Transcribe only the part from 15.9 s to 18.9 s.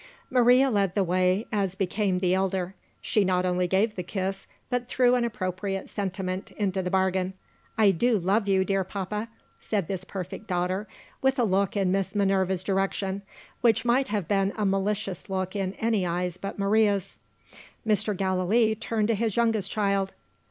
eyes but Maria's. Mr. Gallilee